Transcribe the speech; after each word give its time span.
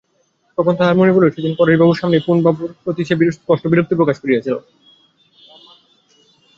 তখন 0.57 0.73
তাহার 0.79 0.95
মনে 0.99 1.13
পড়িল 1.13 1.33
সেদিন 1.35 1.53
পরেশবাবুর 1.59 1.99
সামনেই 2.01 2.25
পানুবাবুর 2.25 2.71
প্রতি 2.83 3.01
সে 3.03 3.15
স্পষ্ট 3.37 3.63
বিরক্তি 3.67 3.93
প্রকাশ 3.99 4.17
করিয়াছিল। 4.19 4.55